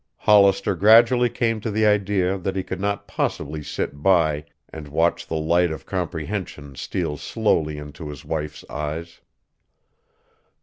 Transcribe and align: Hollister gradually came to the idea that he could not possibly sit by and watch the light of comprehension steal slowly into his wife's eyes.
Hollister 0.17 0.73
gradually 0.73 1.29
came 1.29 1.61
to 1.61 1.69
the 1.69 1.85
idea 1.85 2.35
that 2.35 2.55
he 2.55 2.63
could 2.63 2.81
not 2.81 3.07
possibly 3.07 3.61
sit 3.61 4.01
by 4.01 4.45
and 4.69 4.87
watch 4.87 5.27
the 5.27 5.35
light 5.37 5.69
of 5.69 5.85
comprehension 5.85 6.73
steal 6.73 7.17
slowly 7.17 7.77
into 7.77 8.09
his 8.09 8.25
wife's 8.25 8.67
eyes. 8.67 9.21